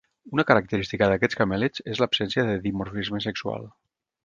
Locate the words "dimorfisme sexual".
2.65-3.71